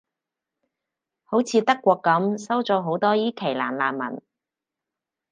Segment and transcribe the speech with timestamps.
[1.25, 4.19] 好似德國噉，收咗好多伊期蘭難民